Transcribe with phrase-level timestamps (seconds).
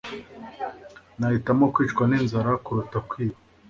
[1.19, 3.37] nahitamo kwicwa ninzara kuruta kwiba